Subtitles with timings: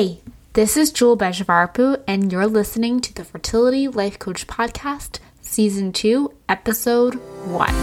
[0.00, 0.22] Hey,
[0.54, 6.32] this is Jewelle Bejavarpu, and you're listening to the Fertility Life Coach Podcast, Season 2,
[6.48, 7.74] Episode 1.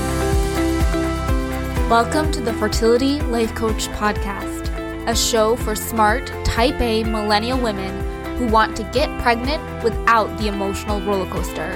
[1.92, 4.68] Welcome to the Fertility Life Coach Podcast,
[5.08, 7.94] a show for smart, type A millennial women
[8.40, 11.70] who want to get pregnant without the emotional roller coaster.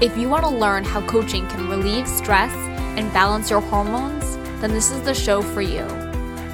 [0.00, 2.52] If you want to learn how coaching can relieve stress
[2.96, 5.82] and balance your hormones, then this is the show for you.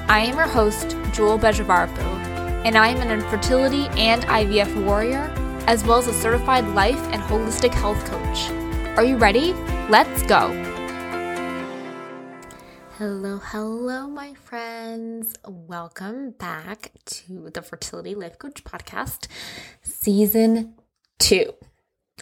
[0.09, 2.20] I am your host, Jewelle Bejavarpu
[2.63, 5.33] and I am an infertility and IVF warrior,
[5.65, 8.51] as well as a certified life and holistic health coach.
[8.97, 9.53] Are you ready?
[9.89, 10.49] Let's go!
[12.99, 15.33] Hello, hello, my friends.
[15.47, 19.25] Welcome back to the Fertility Life Coach Podcast,
[19.81, 20.75] Season
[21.17, 21.51] 2.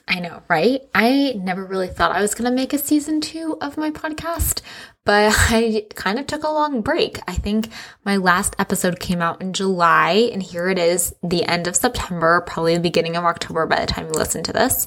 [0.07, 0.81] I know, right?
[0.95, 4.61] I never really thought I was going to make a season two of my podcast,
[5.09, 7.19] but I kind of took a long break.
[7.27, 7.69] I think
[8.05, 12.41] my last episode came out in July, and here it is, the end of September,
[12.41, 14.85] probably the beginning of October by the time you listen to this.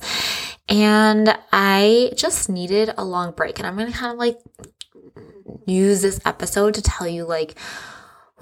[0.68, 4.38] And I just needed a long break, and I'm to kind of like
[5.66, 7.56] use this episode to tell you like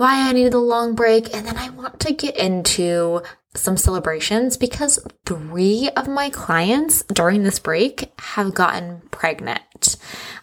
[0.01, 1.35] why I needed a long break.
[1.35, 3.21] And then I want to get into
[3.55, 9.99] some celebrations because three of my clients during this break have gotten pregnant.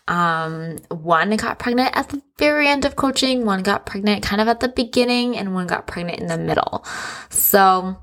[0.08, 4.48] Um, one got pregnant at the very end of coaching, one got pregnant kind of
[4.48, 6.86] at the beginning, and one got pregnant in the middle.
[7.30, 7.98] So,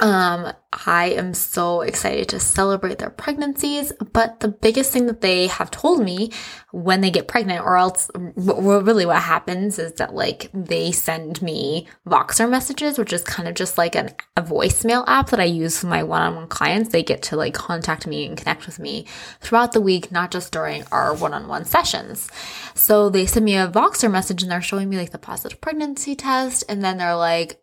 [0.00, 5.48] um, I am so excited to celebrate their pregnancies, but the biggest thing that they
[5.48, 6.32] have told me
[6.72, 11.42] when they get pregnant, or else well, really what happens is that like they send
[11.42, 15.44] me Voxer messages, which is kind of just like an, a voicemail app that I
[15.44, 16.90] use for my one-on-one clients.
[16.90, 19.06] They get to like contact me and connect with me
[19.40, 22.28] throughout the week, not just during our one-on-one sessions.
[22.74, 26.14] So they send me a Voxer message and they're showing me like the positive pregnancy
[26.14, 27.60] test, and then they're like,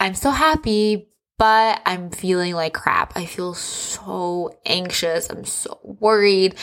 [0.00, 1.07] I'm so happy,
[1.38, 3.16] but I'm feeling like crap.
[3.16, 5.30] I feel so anxious.
[5.30, 6.56] I'm so worried.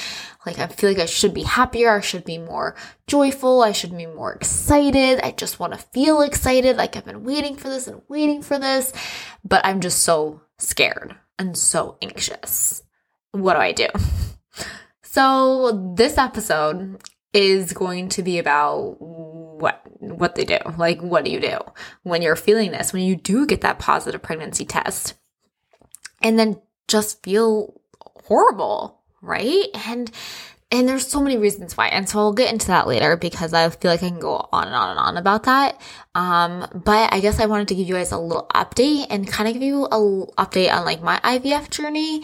[0.45, 1.95] Like I feel like I should be happier.
[1.95, 2.75] I should be more
[3.07, 3.63] joyful.
[3.63, 5.21] I should be more excited.
[5.23, 6.75] I just want to feel excited.
[6.75, 8.91] Like I've been waiting for this and waiting for this,
[9.43, 12.83] but I'm just so scared and so anxious.
[13.31, 13.87] What do I do?
[15.15, 17.01] So this episode
[17.31, 18.97] is going to be about
[19.59, 20.57] what what they do.
[20.77, 21.59] Like what do you do
[22.03, 25.15] when you're feeling this, when you do get that positive pregnancy test?
[26.21, 27.79] And then just feel
[28.25, 29.65] horrible, right?
[29.87, 30.11] And
[30.71, 31.87] and there's so many reasons why.
[31.87, 34.65] And so I'll get into that later because I feel like I can go on
[34.65, 35.79] and on and on about that.
[36.15, 39.47] Um, but I guess I wanted to give you guys a little update and kind
[39.47, 39.97] of give you a
[40.37, 42.23] update on like my IVF journey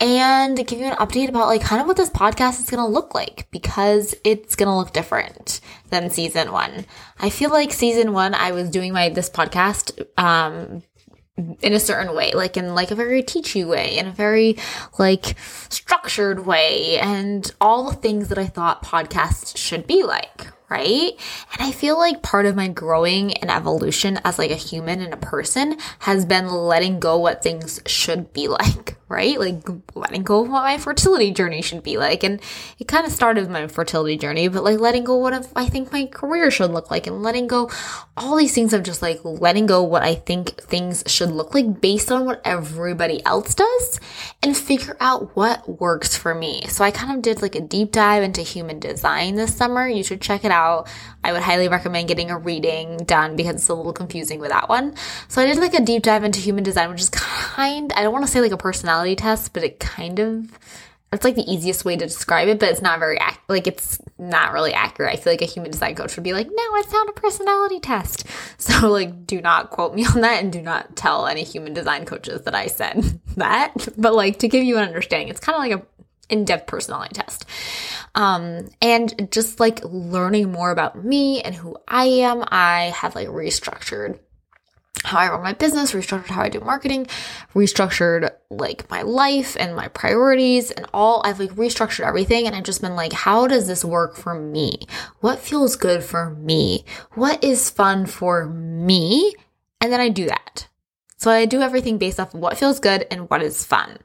[0.00, 2.92] and give you an update about like kind of what this podcast is going to
[2.92, 6.84] look like because it's going to look different than season one.
[7.18, 10.82] I feel like season one, I was doing my, this podcast, um,
[11.60, 14.56] in a certain way, like in like a very teachy way, in a very
[14.98, 15.36] like
[15.68, 21.12] structured way, and all the things that I thought podcasts should be like, right?
[21.52, 25.14] And I feel like part of my growing and evolution as like a human and
[25.14, 29.38] a person has been letting go what things should be like, right?
[29.38, 32.22] Like letting go of what my fertility journey should be like.
[32.22, 32.40] And
[32.78, 36.06] it kind of started my fertility journey, but like letting go what I think my
[36.06, 37.70] career should look like and letting go
[38.16, 41.80] all these things of just like letting go what I think things should look like
[41.80, 44.00] based on what everybody else does
[44.42, 46.66] and figure out what works for me.
[46.68, 49.88] So I kind of did like a deep dive into human design this summer.
[49.88, 50.57] You should check it out.
[51.24, 54.68] I would highly recommend getting a reading done because it's a little confusing with that
[54.68, 54.94] one.
[55.28, 58.12] So I did like a deep dive into human design, which is kind, I don't
[58.12, 60.58] want to say like a personality test, but it kind of,
[61.12, 63.18] it's like the easiest way to describe it, but it's not very,
[63.48, 65.12] like it's not really accurate.
[65.12, 67.80] I feel like a human design coach would be like, no, it's not a personality
[67.80, 68.24] test.
[68.60, 72.04] So like, do not quote me on that and do not tell any human design
[72.04, 73.88] coaches that I said that.
[73.96, 75.97] But like, to give you an understanding, it's kind of like a
[76.28, 77.44] in-depth personality test.
[78.14, 83.28] Um, and just like learning more about me and who I am, I have like
[83.28, 84.18] restructured
[85.04, 87.06] how I run my business, restructured how I do marketing,
[87.54, 91.22] restructured like my life and my priorities and all.
[91.24, 94.86] I've like restructured everything and I've just been like, how does this work for me?
[95.20, 96.84] What feels good for me?
[97.14, 99.34] What is fun for me?
[99.80, 100.68] And then I do that.
[101.16, 103.98] So I do everything based off of what feels good and what is fun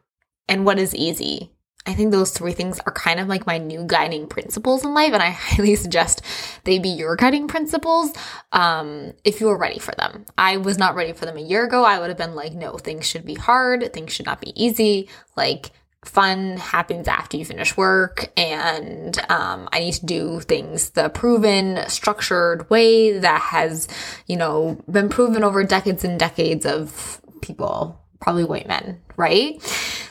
[0.48, 1.53] and what is easy
[1.86, 5.14] I think those three things are kind of like my new guiding principles in life,
[5.14, 6.22] and I highly suggest
[6.64, 8.14] they be your guiding principles
[8.52, 10.26] um, if you are ready for them.
[10.38, 11.84] I was not ready for them a year ago.
[11.84, 15.10] I would have been like, no, things should be hard, things should not be easy.
[15.36, 15.72] Like,
[16.06, 21.80] fun happens after you finish work and um, i need to do things the proven
[21.88, 23.88] structured way that has
[24.28, 29.62] you know been proven over decades and decades of people probably white men right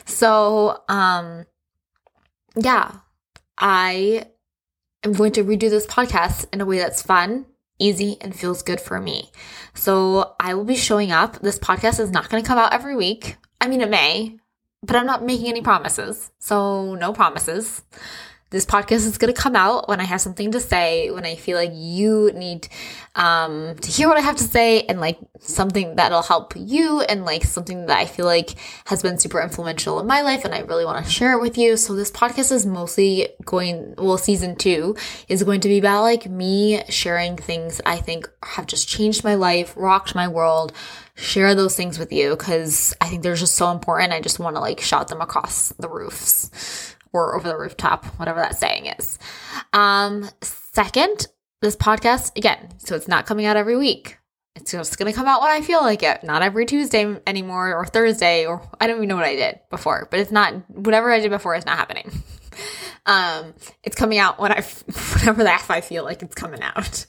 [0.05, 1.45] so um
[2.55, 2.91] yeah
[3.57, 4.25] i
[5.03, 7.45] am going to redo this podcast in a way that's fun
[7.79, 9.31] easy and feels good for me
[9.73, 12.95] so i will be showing up this podcast is not going to come out every
[12.95, 14.37] week i mean it may
[14.83, 16.29] but I'm not making any promises.
[16.39, 17.81] So, no promises.
[18.53, 21.33] This podcast is going to come out when I have something to say, when I
[21.33, 22.67] feel like you need
[23.15, 27.25] um, to hear what I have to say, and like something that'll help you, and
[27.25, 28.51] like something that I feel like
[28.85, 31.57] has been super influential in my life, and I really want to share it with
[31.57, 31.77] you.
[31.77, 34.97] So, this podcast is mostly going, well, season two
[35.27, 39.33] is going to be about like me sharing things I think have just changed my
[39.33, 40.73] life, rocked my world,
[41.15, 44.13] share those things with you because I think they're just so important.
[44.13, 48.39] I just want to like shout them across the roofs or over the rooftop, whatever
[48.39, 49.19] that saying is.
[49.71, 51.27] Um, second,
[51.61, 54.17] this podcast, again, so it's not coming out every week.
[54.55, 57.75] It's just going to come out when I feel like it, not every Tuesday anymore
[57.75, 61.11] or Thursday, or I don't even know what I did before, but it's not, whatever
[61.11, 62.11] I did before is not happening.
[63.05, 63.53] Um,
[63.83, 64.61] it's coming out when I,
[65.19, 67.05] whenever that I feel like it's coming out.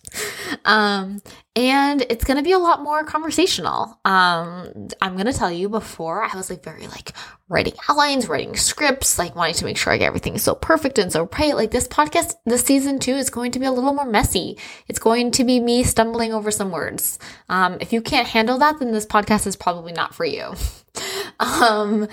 [0.65, 1.23] Um,
[1.55, 4.01] and it's going to be a lot more conversational.
[4.05, 7.13] Um, I'm going to tell you before I was like very like
[7.49, 11.13] writing outlines, writing scripts, like wanting to make sure I get everything so perfect and
[11.13, 11.55] so right.
[11.55, 14.59] Like this podcast, this season two is going to be a little more messy.
[14.89, 17.19] It's going to be me stumbling over some words.
[17.49, 20.55] Um, if you can't handle that, then this podcast is probably not for you.
[21.41, 22.09] um,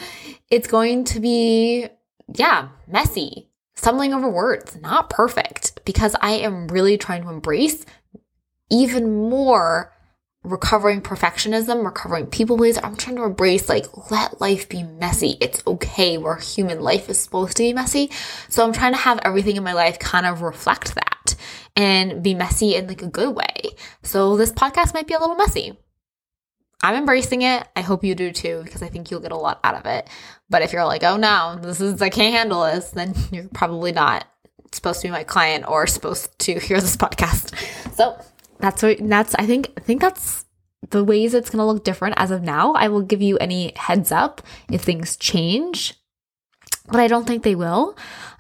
[0.50, 1.88] it's going to be,
[2.36, 7.86] yeah, messy stumbling over words, not perfect, because I am really trying to embrace
[8.70, 9.92] even more
[10.44, 12.82] recovering perfectionism, recovering people pleaser.
[12.84, 15.38] I'm trying to embrace like let life be messy.
[15.40, 16.18] It's okay.
[16.18, 16.80] We're human.
[16.82, 18.10] Life is supposed to be messy.
[18.50, 21.36] So I'm trying to have everything in my life kind of reflect that
[21.76, 23.62] and be messy in like a good way.
[24.02, 25.78] So this podcast might be a little messy.
[26.84, 27.68] I'm embracing it.
[27.76, 30.10] I hope you do too, because I think you'll get a lot out of it.
[30.50, 33.92] But if you're like, oh no, this is, I can't handle this, then you're probably
[33.92, 34.26] not
[34.72, 37.54] supposed to be my client or supposed to hear this podcast.
[37.94, 38.20] So
[38.60, 40.46] that's what, that's, I think, I think that's
[40.90, 42.74] the ways it's going to look different as of now.
[42.74, 44.42] I will give you any heads up
[44.72, 45.94] if things change,
[46.88, 47.98] but I don't think they will.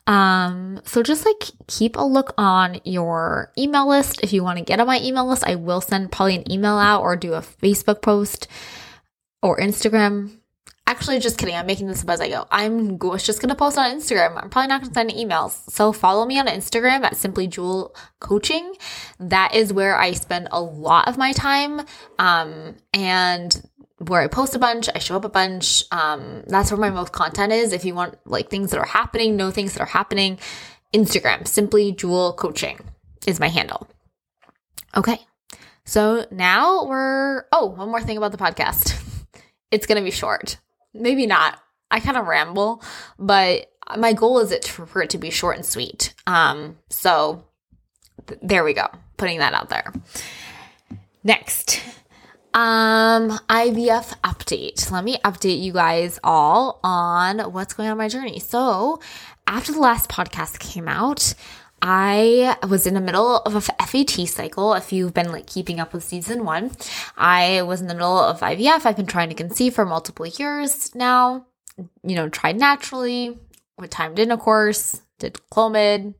[0.07, 4.21] Um, so just like keep a look on your email list.
[4.23, 6.77] If you want to get on my email list, I will send probably an email
[6.77, 8.47] out or do a Facebook post
[9.41, 10.37] or Instagram.
[10.87, 11.55] Actually, just kidding.
[11.55, 12.45] I'm making this up as I go.
[12.51, 14.41] I'm just going to post on Instagram.
[14.41, 15.69] I'm probably not going to send emails.
[15.71, 18.73] So follow me on Instagram at Simply Jewelle Coaching.
[19.19, 21.81] That is where I spend a lot of my time.
[22.19, 23.69] Um, and
[24.07, 25.83] where I post a bunch, I show up a bunch.
[25.91, 27.71] Um, that's where my most content is.
[27.71, 30.39] If you want like things that are happening, know things that are happening,
[30.93, 32.79] Instagram, simply Jewelle Coaching
[33.27, 33.87] is my handle.
[34.95, 35.19] Okay.
[35.85, 38.99] So now we're, oh, one more thing about the podcast.
[39.71, 40.57] it's going to be short.
[40.93, 41.59] Maybe not.
[41.89, 42.83] I kind of ramble,
[43.19, 46.13] but my goal is it for it to be short and sweet.
[46.25, 47.43] Um, so
[48.27, 48.87] th- there we go.
[49.17, 49.91] Putting that out there.
[51.23, 51.81] Next,
[52.53, 54.91] um, IVF update.
[54.91, 58.39] Let me update you guys all on what's going on my journey.
[58.39, 58.99] So,
[59.47, 61.33] after the last podcast came out,
[61.81, 64.73] I was in the middle of a FET cycle.
[64.73, 66.71] If you've been like keeping up with season one,
[67.17, 68.85] I was in the middle of IVF.
[68.85, 71.45] I've been trying to conceive for multiple years now.
[72.03, 73.39] You know, tried naturally,
[73.77, 76.13] with timed in, of course, did Clomid,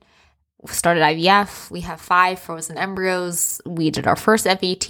[0.68, 1.72] started IVF.
[1.72, 3.62] We have five frozen embryos.
[3.66, 4.90] We did our first FET,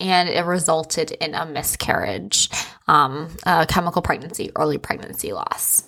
[0.00, 2.50] and it resulted in a miscarriage,
[2.88, 5.84] um, a chemical pregnancy, early pregnancy loss.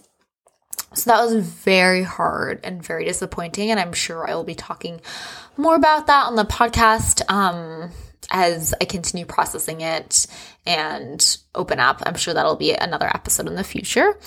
[0.95, 3.71] So that was very hard and very disappointing.
[3.71, 5.01] And I'm sure I will be talking
[5.57, 7.91] more about that on the podcast um,
[8.31, 10.27] as I continue processing it
[10.67, 12.03] and open up.
[12.07, 14.19] I'm sure that'll be another episode in the future.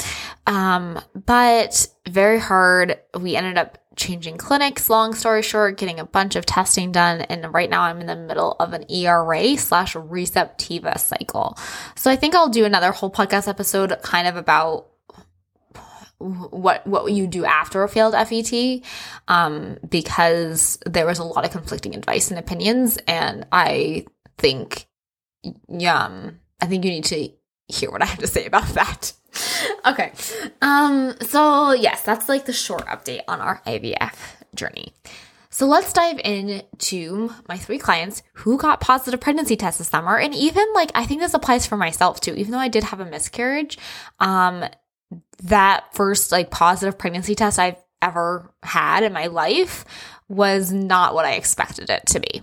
[0.45, 3.00] Um, but very hard.
[3.19, 7.21] We ended up changing clinics, long story short, getting a bunch of testing done.
[7.21, 11.57] And right now I'm in the middle of an ERA slash receptiva cycle.
[11.95, 14.88] So I think I'll do another whole podcast episode kind of about
[16.19, 18.81] what what you do after a failed FET
[19.27, 24.05] um, because there was a lot of conflicting advice and opinions and I
[24.38, 24.86] think
[25.67, 26.29] yeah
[26.62, 27.29] I think you need to
[27.67, 29.13] hear what I have to say about that.
[29.86, 30.12] okay.
[30.72, 34.16] Um, so yes, that's like the short update on our IVF
[34.56, 34.94] journey.
[35.50, 40.18] So let's dive into my three clients who got positive pregnancy tests this summer.
[40.18, 43.01] And even like, I think this applies for myself too, even though I did have
[43.01, 43.78] a miscarriage.
[44.22, 44.63] Um,
[45.44, 49.84] that first like positive pregnancy test I've ever had in my life
[50.30, 52.42] was not what I expected it to be.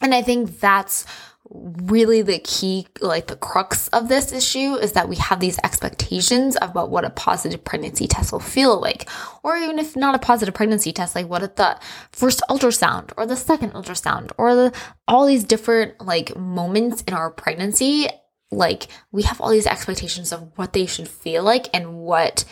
[0.00, 1.06] And I think that's
[1.54, 6.56] really the key, like the crux of this issue is that we have these expectations
[6.62, 9.08] about what a positive pregnancy test will feel like.
[9.42, 11.78] Or even if not a positive pregnancy test, like what at the
[12.10, 14.72] first ultrasound or the second ultrasound or the,
[15.06, 18.08] all these different like moments in our pregnancy,
[18.50, 22.44] like we have all these expectations of what they should feel like and what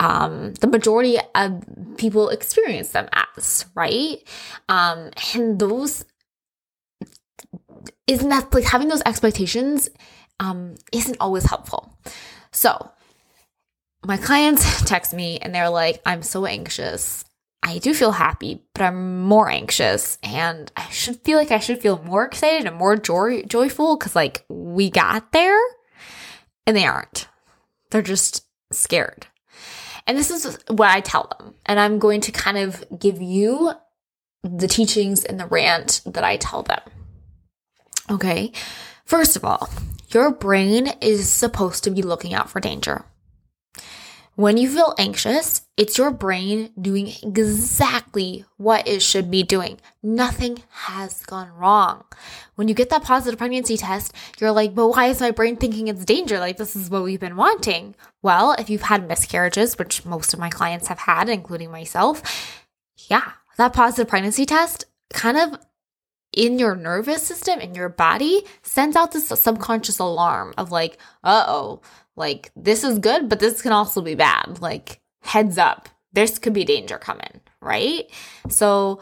[0.00, 1.64] um, the majority of
[1.96, 4.18] people experience them as, right?
[4.68, 6.04] Um, and those
[8.06, 9.88] isn't that like having those expectations
[10.40, 11.96] um, isn't always helpful.
[12.50, 12.90] So
[14.04, 17.24] my clients text me and they're like, I'm so anxious.
[17.62, 21.80] I do feel happy, but I'm more anxious and I should feel like I should
[21.80, 25.60] feel more excited and more joy- joyful because like we got there
[26.66, 27.28] and they aren't.
[27.90, 29.26] They're just scared.
[30.06, 31.54] And this is what I tell them.
[31.64, 33.72] And I'm going to kind of give you
[34.42, 36.80] the teachings and the rant that I tell them.
[38.12, 38.52] Okay.
[39.06, 39.70] First of all,
[40.10, 43.06] your brain is supposed to be looking out for danger.
[44.34, 49.78] When you feel anxious, it's your brain doing exactly what it should be doing.
[50.02, 52.04] Nothing has gone wrong.
[52.54, 55.88] When you get that positive pregnancy test, you're like, but why is my brain thinking
[55.88, 56.38] it's danger?
[56.38, 57.94] Like, this is what we've been wanting.
[58.22, 62.22] Well, if you've had miscarriages, which most of my clients have had, including myself,
[63.08, 65.58] yeah, that positive pregnancy test kind of
[66.32, 71.44] in your nervous system, in your body, sends out this subconscious alarm of like, uh
[71.46, 71.80] oh,
[72.16, 74.60] like this is good, but this can also be bad.
[74.60, 78.10] Like, heads up, this could be danger coming, right?
[78.48, 79.00] So,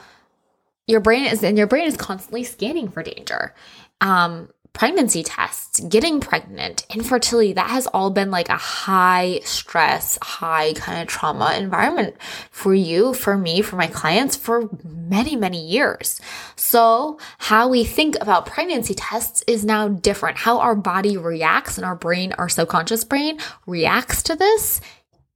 [0.87, 3.55] your brain is, and your brain is constantly scanning for danger.
[4.01, 10.73] Um, pregnancy tests, getting pregnant, infertility, that has all been like a high stress, high
[10.75, 12.17] kind of trauma environment
[12.51, 16.21] for you, for me, for my clients for many, many years.
[16.57, 20.39] So how we think about pregnancy tests is now different.
[20.39, 24.81] How our body reacts and our brain, our subconscious brain reacts to this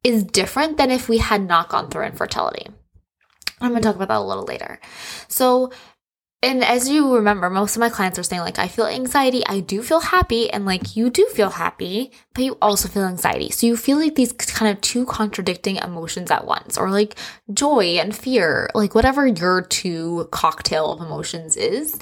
[0.02, 2.66] is different than if we had not gone through infertility.
[3.60, 4.78] I'm going to talk about that a little later.
[5.28, 5.72] So
[6.44, 9.60] and as you remember, most of my clients are saying, like, I feel anxiety, I
[9.60, 13.50] do feel happy, and like, you do feel happy, but you also feel anxiety.
[13.50, 17.16] So you feel like these kind of two contradicting emotions at once, or like
[17.52, 21.94] joy and fear, like whatever your two cocktail of emotions is.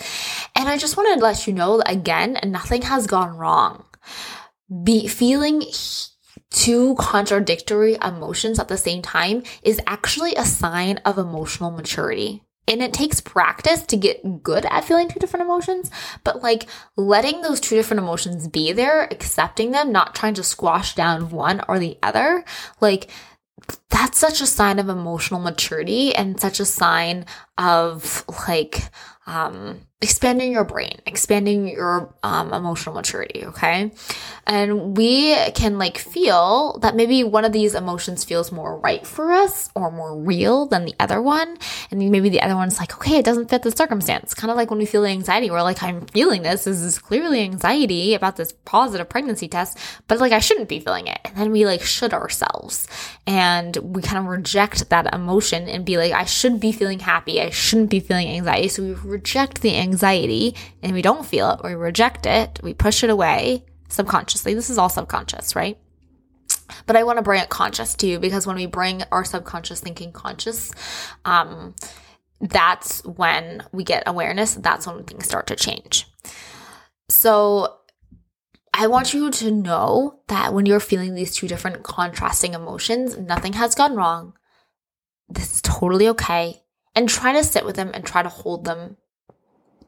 [0.56, 3.84] And I just wanted to let you know that again, nothing has gone wrong.
[4.82, 5.62] Be feeling
[6.50, 12.82] two contradictory emotions at the same time is actually a sign of emotional maturity and
[12.82, 15.90] it takes practice to get good at feeling two different emotions,
[16.24, 16.66] but like
[16.96, 21.62] letting those two different emotions be there, accepting them, not trying to squash down one
[21.68, 22.44] or the other,
[22.80, 23.10] like
[23.90, 27.26] that's such a sign of emotional maturity and such a sign
[27.58, 28.90] of like
[29.26, 33.92] um expanding your brain, expanding your um, emotional maturity, okay?
[34.46, 39.30] And we can like feel that maybe one of these emotions feels more right for
[39.30, 41.56] us or more real than the other one.
[41.90, 44.34] And maybe the other one's like, okay, it doesn't fit the circumstance.
[44.34, 46.64] Kind of like when we feel anxiety, we're like, I'm feeling this.
[46.64, 49.78] This is clearly anxiety about this positive pregnancy test,
[50.08, 51.20] but like I shouldn't be feeling it.
[51.24, 52.88] And then we like should ourselves
[53.24, 57.40] and we kind of reject that emotion and be like, I should be feeling happy.
[57.40, 58.66] I shouldn't be feeling anxiety.
[58.66, 62.74] So we reject the anxiety anxiety and we don't feel it, we reject it, we
[62.74, 64.54] push it away subconsciously.
[64.54, 65.78] This is all subconscious, right?
[66.86, 69.80] But I want to bring it conscious to you because when we bring our subconscious
[69.80, 70.72] thinking conscious,
[71.24, 71.74] um,
[72.40, 74.54] that's when we get awareness.
[74.54, 76.08] That's when things start to change.
[77.08, 77.76] So
[78.74, 83.52] I want you to know that when you're feeling these two different contrasting emotions, nothing
[83.52, 84.32] has gone wrong.
[85.28, 86.62] This is totally okay.
[86.94, 88.96] And try to sit with them and try to hold them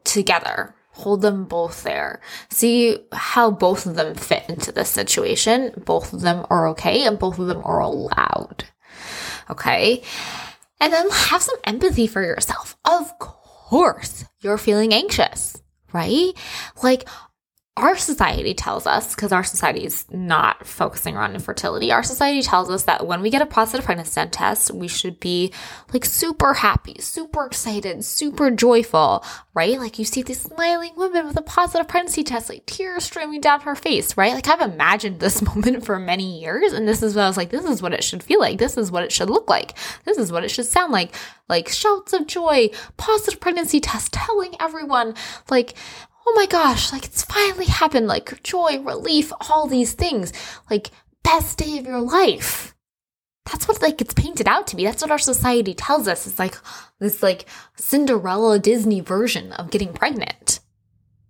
[0.04, 0.74] together.
[0.92, 2.20] Hold them both there.
[2.50, 5.72] See how both of them fit into this situation.
[5.84, 8.64] Both of them are okay and both of them are allowed.
[9.50, 10.02] Okay.
[10.80, 12.76] And then have some empathy for yourself.
[12.84, 15.60] Of course, you're feeling anxious,
[15.92, 16.32] right?
[16.82, 17.08] Like,
[17.76, 22.70] our society tells us, because our society is not focusing on infertility, our society tells
[22.70, 25.52] us that when we get a positive pregnancy test, we should be
[25.92, 29.80] like super happy, super excited, super joyful, right?
[29.80, 33.62] Like you see these smiling women with a positive pregnancy test, like tears streaming down
[33.62, 34.34] her face, right?
[34.34, 37.50] Like I've imagined this moment for many years, and this is what I was like,
[37.50, 40.16] this is what it should feel like, this is what it should look like, this
[40.16, 41.12] is what it should sound like.
[41.48, 45.14] Like shouts of joy, positive pregnancy test, telling everyone,
[45.50, 45.74] like,
[46.26, 50.32] oh my gosh, like it's finally happened, like joy, relief, all these things.
[50.70, 50.90] Like
[51.22, 52.74] best day of your life.
[53.50, 54.84] That's what like it's painted out to be.
[54.84, 56.26] That's what our society tells us.
[56.26, 56.56] It's like
[56.98, 60.60] this like Cinderella Disney version of getting pregnant.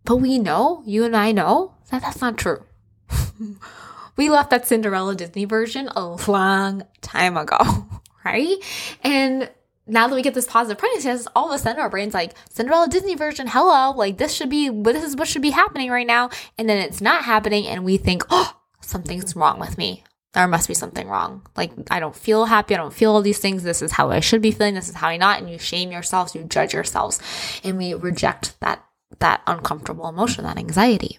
[0.04, 2.62] But we know, you and I know, that that's not true.
[4.16, 7.58] we left that Cinderella Disney version a long time ago,
[8.24, 8.56] right?
[9.02, 9.50] And
[9.86, 12.34] now that we get this positive pregnancy test, all of a sudden our brain's like,
[12.50, 16.06] Cinderella Disney version, hello, like this should be, this is what should be happening right
[16.06, 16.30] now.
[16.56, 17.66] And then it's not happening.
[17.66, 20.04] And we think, oh, something's wrong with me.
[20.32, 21.46] There must be something wrong.
[21.56, 22.74] Like, I don't feel happy.
[22.74, 23.62] I don't feel all these things.
[23.62, 24.74] This is how I should be feeling.
[24.74, 25.40] This is how I not.
[25.40, 26.34] And you shame yourselves.
[26.34, 27.20] You judge yourselves.
[27.62, 28.84] And we reject that,
[29.20, 31.18] that uncomfortable emotion, that anxiety.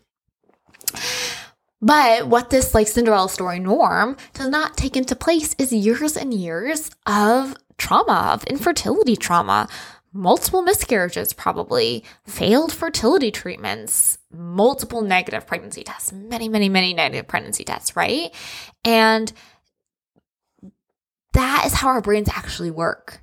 [1.81, 6.34] But what this like Cinderella story norm does not take into place is years and
[6.34, 9.67] years of trauma, of infertility trauma,
[10.13, 17.63] multiple miscarriages, probably failed fertility treatments, multiple negative pregnancy tests, many, many, many negative pregnancy
[17.63, 18.34] tests, right?
[18.84, 19.32] And
[21.34, 23.22] that is how our brains actually work,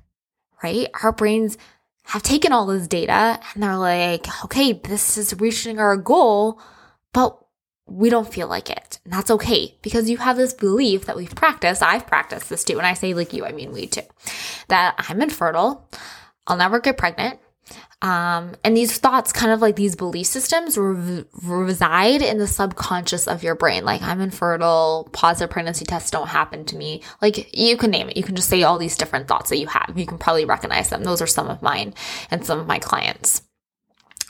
[0.61, 0.87] right?
[1.01, 1.57] Our brains
[2.05, 6.61] have taken all this data and they're like, okay, this is reaching our goal,
[7.11, 7.42] but
[7.85, 8.99] we don't feel like it.
[9.03, 11.83] And that's okay because you have this belief that we've practiced.
[11.83, 12.77] I've practiced this too.
[12.77, 14.01] And I say like you, I mean we too.
[14.69, 15.89] That I'm infertile.
[16.47, 17.39] I'll never get pregnant.
[18.01, 23.29] Um, and these thoughts, kind of like these belief systems, re- reside in the subconscious
[23.29, 23.85] of your brain.
[23.85, 27.01] Like, I'm infertile, positive pregnancy tests don't happen to me.
[27.21, 28.17] Like, you can name it.
[28.17, 29.93] You can just say all these different thoughts that you have.
[29.95, 31.05] You can probably recognize them.
[31.05, 31.93] Those are some of mine
[32.29, 33.41] and some of my clients.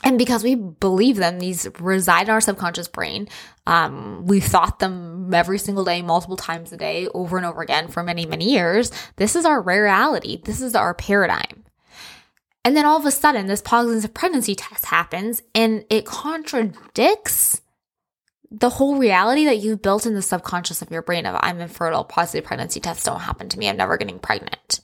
[0.04, 3.26] And because we believe them, these reside in our subconscious brain.
[3.66, 7.88] Um, we've thought them every single day, multiple times a day, over and over again
[7.88, 8.92] for many, many years.
[9.16, 10.42] This is our reality.
[10.44, 11.64] This is our paradigm.
[12.66, 17.62] And then all of a sudden, this positive pregnancy test happens and it contradicts
[18.50, 22.04] the whole reality that you've built in the subconscious of your brain of I'm infertile,
[22.04, 24.80] positive pregnancy tests don't happen to me, I'm never getting pregnant,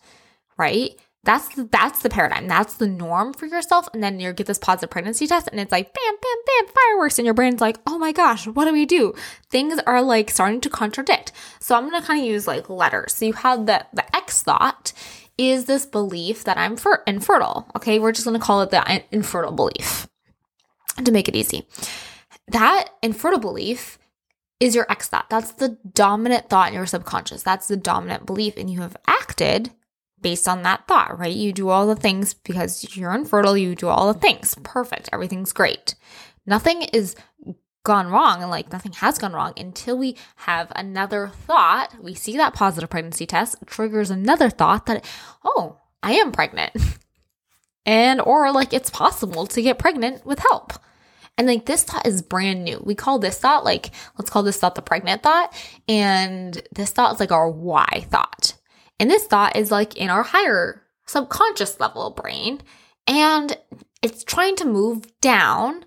[0.57, 0.99] right?
[1.23, 2.49] That's the, that's the paradigm.
[2.49, 3.89] That's the norm for yourself.
[3.93, 7.19] And then you get this positive pregnancy test and it's like bam, bam, bam, fireworks.
[7.19, 9.13] And your brain's like, oh my gosh, what do we do?
[9.51, 11.33] Things are like starting to contradict.
[11.61, 13.15] So I'm going to kind of use like letters.
[13.15, 14.95] So you have the, the X thought
[15.37, 17.71] is this belief that I'm fer- infertile.
[17.77, 17.99] Okay.
[17.99, 20.09] We're just going to call it the infertile belief
[21.05, 21.67] to make it easy.
[22.49, 23.99] That infertile belief
[24.59, 25.29] is your X thought.
[25.29, 27.43] That's the dominant thought in your subconscious.
[27.43, 28.57] That's the dominant belief.
[28.57, 29.71] And you have acted
[30.21, 31.35] based on that thought, right?
[31.35, 34.55] You do all the things because you're infertile, you do all the things.
[34.63, 35.09] Perfect.
[35.13, 35.95] Everything's great.
[36.47, 37.17] Nothing is
[37.83, 41.95] gone wrong and like nothing has gone wrong until we have another thought.
[42.01, 45.05] We see that positive pregnancy test triggers another thought that,
[45.45, 46.73] oh, I am pregnant.
[47.87, 50.75] and or like it's possible to get pregnant with help.
[51.39, 52.83] And like this thought is brand new.
[52.85, 55.55] We call this thought like, let's call this thought the pregnant thought.
[55.89, 58.55] And this thought is like our why thought.
[59.01, 62.61] And this thought is like in our higher subconscious level brain.
[63.07, 63.57] And
[64.03, 65.85] it's trying to move down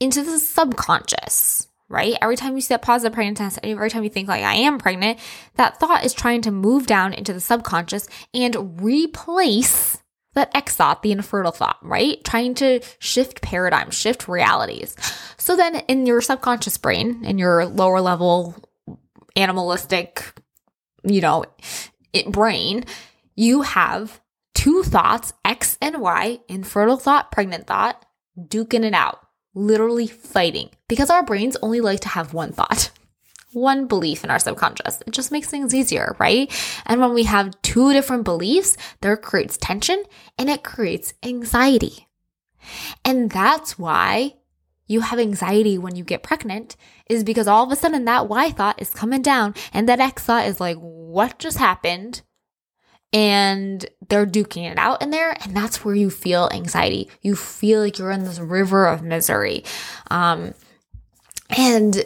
[0.00, 2.16] into the subconscious, right?
[2.20, 4.78] Every time you see that positive pregnant test, every time you think like I am
[4.78, 5.18] pregnant,
[5.54, 9.96] that thought is trying to move down into the subconscious and replace
[10.34, 12.22] that X thought, the infertile thought, right?
[12.24, 14.94] Trying to shift paradigms, shift realities.
[15.36, 18.54] So then in your subconscious brain, in your lower level
[19.34, 20.32] animalistic,
[21.04, 21.44] you know,
[22.30, 22.84] brain,
[23.34, 24.20] you have
[24.54, 28.04] two thoughts, X and Y, infertile thought, pregnant thought,
[28.38, 29.20] duking it out,
[29.54, 30.70] literally fighting.
[30.88, 32.90] Because our brains only like to have one thought,
[33.52, 35.00] one belief in our subconscious.
[35.06, 36.52] It just makes things easier, right?
[36.86, 40.02] And when we have two different beliefs, there creates tension
[40.36, 42.08] and it creates anxiety.
[43.04, 44.34] And that's why
[44.88, 46.74] you have anxiety when you get pregnant
[47.08, 50.24] is because all of a sudden that Y thought is coming down and that X
[50.24, 52.20] thought is like, what just happened?
[53.14, 55.34] And they're duking it out in there.
[55.42, 57.08] And that's where you feel anxiety.
[57.22, 59.64] You feel like you're in this river of misery.
[60.10, 60.52] Um,
[61.56, 62.04] and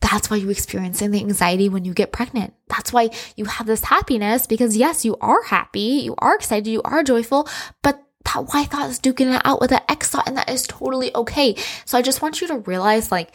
[0.00, 2.54] that's why you experiencing the anxiety when you get pregnant.
[2.68, 6.82] That's why you have this happiness because yes, you are happy, you are excited, you
[6.82, 7.48] are joyful,
[7.82, 10.66] but that why thought is duking it out with an X thought, and that is
[10.66, 11.56] totally okay.
[11.84, 13.34] So I just want you to realize like,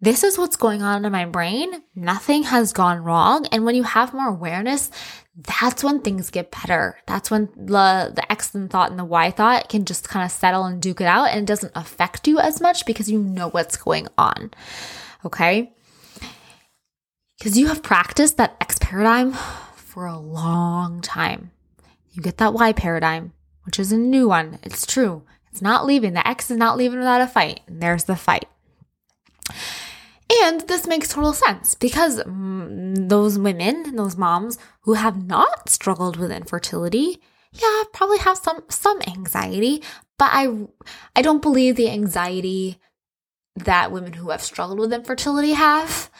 [0.00, 1.82] this is what's going on in my brain.
[1.94, 3.46] Nothing has gone wrong.
[3.52, 4.90] And when you have more awareness,
[5.36, 6.98] that's when things get better.
[7.06, 10.64] That's when the, the X thought and the Y thought can just kind of settle
[10.64, 13.76] and duke it out and it doesn't affect you as much because you know what's
[13.76, 14.50] going on.
[15.24, 15.72] Okay.
[17.38, 19.32] Because you have practiced that X paradigm
[19.74, 21.50] for a long time.
[22.12, 23.32] You get that Y paradigm
[23.64, 24.58] which is a new one.
[24.62, 25.22] It's true.
[25.50, 26.14] It's not leaving.
[26.14, 27.60] The X is not leaving without a fight.
[27.66, 28.46] And there's the fight.
[30.42, 36.16] And this makes total sense because mm, those women, those moms who have not struggled
[36.16, 37.20] with infertility,
[37.52, 39.82] yeah, probably have some some anxiety,
[40.18, 40.66] but I
[41.14, 42.78] I don't believe the anxiety
[43.56, 46.10] that women who have struggled with infertility have.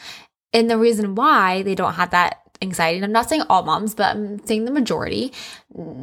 [0.53, 3.95] And the reason why they don't have that anxiety, and I'm not saying all moms,
[3.95, 5.33] but I'm saying the majority,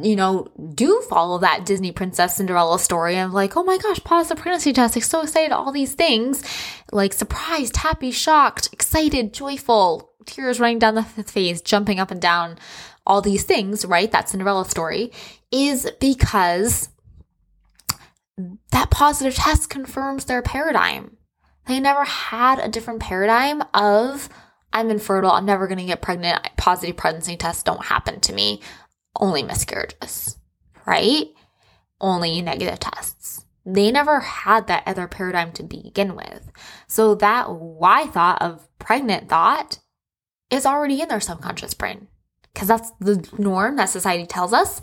[0.01, 4.29] you know, do follow that Disney Princess Cinderella story of like, oh my gosh, pause
[4.29, 4.95] the pregnancy test.
[4.95, 6.43] I'm so excited, all these things
[6.91, 12.57] like surprised, happy, shocked, excited, joyful, tears running down the face, jumping up and down,
[13.05, 14.11] all these things, right?
[14.11, 15.11] That Cinderella story
[15.51, 16.89] is because
[18.71, 21.17] that positive test confirms their paradigm.
[21.65, 24.29] They never had a different paradigm of,
[24.73, 28.61] I'm infertile, I'm never going to get pregnant, positive pregnancy tests don't happen to me,
[29.15, 30.37] only miscarriages,
[30.85, 31.27] right?
[32.01, 33.45] Only negative tests.
[33.65, 36.51] They never had that other paradigm to begin with.
[36.87, 39.79] So that why thought of pregnant thought
[40.49, 42.07] is already in their subconscious brain
[42.53, 44.81] because that's the norm that society tells us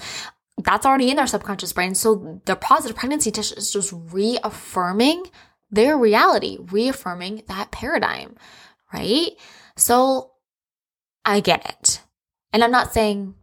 [0.65, 1.95] that's already in their subconscious brain.
[1.95, 5.25] So the positive pregnancy test is just reaffirming
[5.71, 8.37] their reality, reaffirming that paradigm,
[8.93, 9.31] right?
[9.81, 10.33] So
[11.25, 12.01] I get it.
[12.53, 13.35] And I'm not saying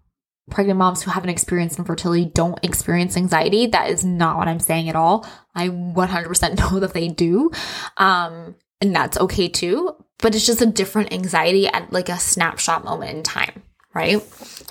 [0.50, 3.68] pregnant moms who haven't experienced infertility don't experience anxiety.
[3.68, 5.28] That is not what I'm saying at all.
[5.56, 7.52] I 100% know that they do.
[7.98, 9.96] Um, and that's okay too.
[10.20, 13.62] But it's just a different anxiety at like a snapshot moment in time,
[13.94, 14.24] right?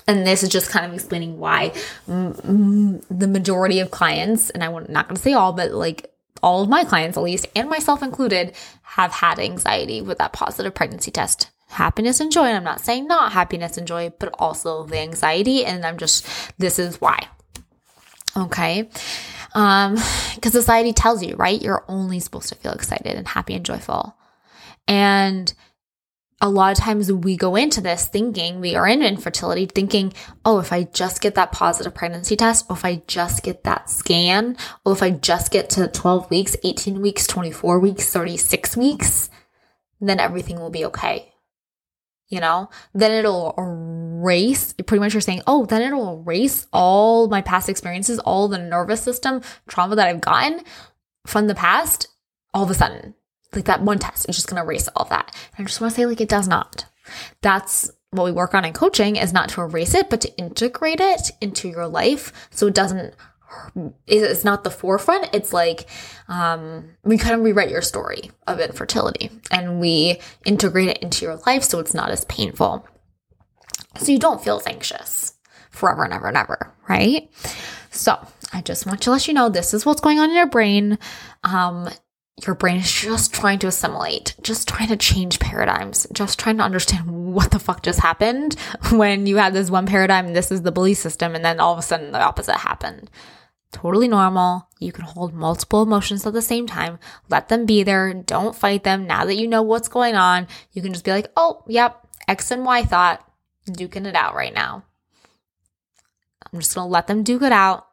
[0.07, 1.73] And this is just kind of explaining why
[2.05, 6.11] the majority of clients, and I'm not going to say all, but like
[6.43, 8.53] all of my clients, at least, and myself included,
[8.83, 11.49] have had anxiety with that positive pregnancy test.
[11.67, 12.45] Happiness and joy.
[12.45, 15.65] And I'm not saying not happiness and joy, but also the anxiety.
[15.65, 16.25] And I'm just,
[16.57, 17.27] this is why.
[18.35, 18.89] Okay.
[19.53, 19.97] Um,
[20.35, 21.61] because society tells you, right?
[21.61, 24.15] You're only supposed to feel excited and happy and joyful.
[24.87, 25.53] And
[26.39, 30.13] a lot of times we go into this thinking we are in infertility, thinking,
[30.45, 33.89] oh, if I just get that positive pregnancy test, or if I just get that
[33.89, 39.29] scan, or if I just get to 12 weeks, 18 weeks, 24 weeks, 36 weeks,
[39.99, 41.33] then everything will be okay.
[42.29, 47.41] You know, then it'll erase, pretty much you're saying, oh, then it'll erase all my
[47.41, 50.61] past experiences, all the nervous system trauma that I've gotten
[51.25, 52.07] from the past
[52.53, 53.13] all of a sudden
[53.53, 55.35] like that one test is just going to erase all that.
[55.57, 56.85] And I just want to say, like, it does not.
[57.41, 60.99] That's what we work on in coaching is not to erase it, but to integrate
[60.99, 63.13] it into your life so it doesn't
[64.05, 65.29] it's not the forefront.
[65.33, 65.87] It's like
[66.27, 71.37] um, we kind of rewrite your story of infertility and we integrate it into your
[71.45, 72.87] life so it's not as painful.
[73.97, 75.33] So you don't feel as anxious
[75.71, 77.29] forever and ever and ever, right?
[77.91, 78.17] So
[78.53, 80.97] I just want to let you know this is what's going on in your brain.
[81.43, 81.89] Um,
[82.45, 86.63] your brain is just trying to assimilate, just trying to change paradigms, just trying to
[86.63, 88.55] understand what the fuck just happened
[88.91, 91.79] when you had this one paradigm this is the belief system, and then all of
[91.79, 93.09] a sudden the opposite happened.
[93.71, 94.67] Totally normal.
[94.79, 96.99] You can hold multiple emotions at the same time.
[97.29, 98.13] Let them be there.
[98.13, 99.05] Don't fight them.
[99.05, 102.51] Now that you know what's going on, you can just be like, oh, yep, X
[102.51, 103.29] and Y thought,
[103.69, 104.83] duking it out right now.
[106.51, 107.87] I'm just going to let them duke it out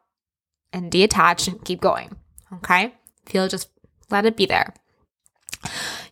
[0.71, 2.15] and detach and keep going.
[2.53, 2.93] Okay?
[3.25, 3.69] Feel just
[4.09, 4.73] let it be there.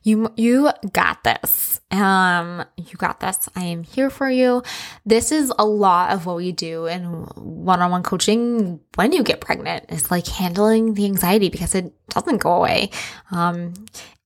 [0.04, 1.80] You you got this.
[1.92, 3.50] Um you got this.
[3.56, 4.64] I am here for you.
[5.06, 7.04] This is a lot of what we do in
[7.36, 9.86] one-on-one coaching when you get pregnant.
[9.90, 12.92] It's like handling the anxiety because it doesn't go away.
[13.32, 13.74] Um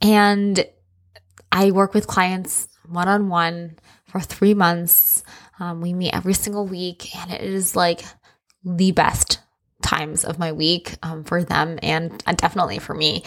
[0.02, 0.66] and
[1.52, 5.24] I work with clients one-on-one for 3 months.
[5.60, 8.04] Um, we meet every single week and it is like
[8.64, 9.40] the best
[9.88, 13.24] times of my week um, for them and uh, definitely for me.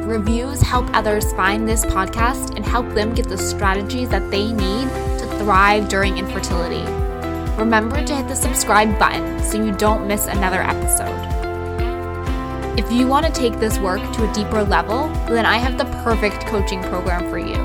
[0.06, 4.90] Reviews help others find this podcast and help them get the strategies that they need
[5.18, 7.05] to thrive during infertility.
[7.58, 11.16] Remember to hit the subscribe button so you don't miss another episode.
[12.78, 15.86] If you want to take this work to a deeper level, then I have the
[16.04, 17.56] perfect coaching program for you.